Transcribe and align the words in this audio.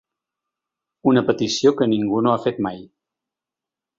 Una 1.11 1.23
petició 1.27 1.73
que 1.81 1.87
ningú 1.93 2.23
no 2.27 2.33
ha 2.37 2.41
fet 2.47 2.63
mai. 2.69 2.83